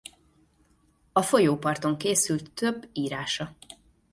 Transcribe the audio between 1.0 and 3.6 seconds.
A folyóparton készült több írása.